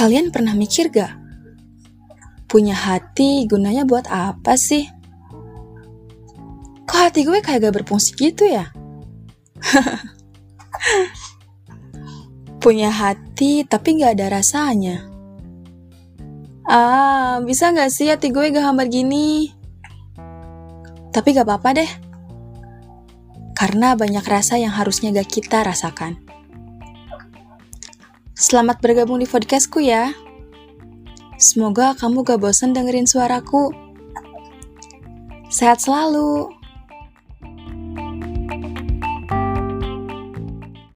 Kalian 0.00 0.32
pernah 0.32 0.56
mikir 0.56 0.88
gak? 0.88 1.12
Punya 2.48 2.72
hati 2.72 3.44
gunanya 3.44 3.84
buat 3.84 4.08
apa 4.08 4.56
sih? 4.56 4.88
Kok 6.88 7.00
hati 7.04 7.22
gue 7.22 7.38
kayak 7.44 7.68
gak 7.68 7.84
berfungsi 7.84 8.16
gitu 8.16 8.48
ya? 8.48 8.72
Punya 12.64 12.88
hati 12.88 13.68
tapi 13.68 14.00
gak 14.00 14.16
ada 14.16 14.40
rasanya. 14.40 15.04
Ah, 16.64 17.44
bisa 17.44 17.68
gak 17.76 17.92
sih 17.92 18.08
hati 18.08 18.32
gue 18.32 18.48
gak 18.50 18.64
hambar 18.64 18.88
gini? 18.88 19.52
Tapi 21.12 21.36
gak 21.36 21.44
apa-apa 21.44 21.76
deh. 21.76 21.90
Karena 23.52 23.92
banyak 23.92 24.24
rasa 24.24 24.56
yang 24.56 24.72
harusnya 24.72 25.12
gak 25.12 25.28
kita 25.28 25.60
rasakan. 25.60 26.16
Selamat 28.40 28.80
bergabung 28.80 29.20
di 29.20 29.28
podcastku 29.28 29.84
ya. 29.84 30.16
Semoga 31.36 31.92
kamu 31.92 32.24
gak 32.24 32.40
bosan 32.40 32.72
dengerin 32.72 33.04
suaraku. 33.04 33.68
Sehat 35.52 35.84
selalu. 35.84 36.48